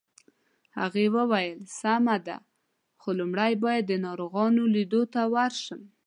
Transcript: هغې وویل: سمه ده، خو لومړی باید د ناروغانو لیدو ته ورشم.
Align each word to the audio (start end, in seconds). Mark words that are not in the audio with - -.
هغې 0.79 1.05
وویل: 1.15 1.59
سمه 1.79 2.15
ده، 2.25 2.37
خو 3.01 3.09
لومړی 3.19 3.53
باید 3.63 3.83
د 3.87 3.93
ناروغانو 4.05 4.63
لیدو 4.75 5.01
ته 5.13 5.21
ورشم. 5.33 5.81